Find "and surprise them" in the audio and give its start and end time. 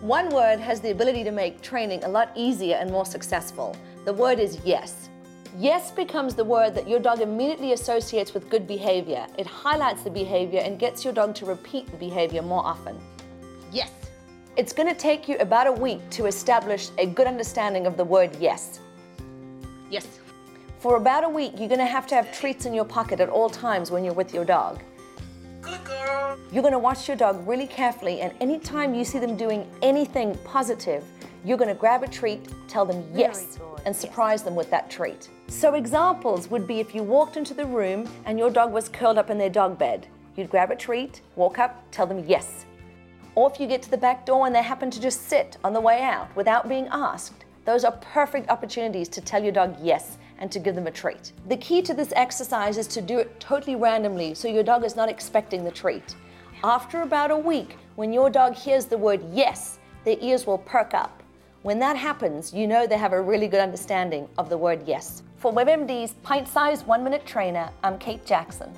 33.84-34.54